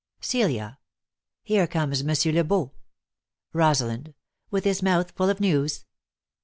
[0.19, 0.79] Celia.
[1.43, 2.71] Here comes Monsieur Le Beau.
[3.53, 4.15] Rosalind.
[4.49, 5.85] With his mouth full of news.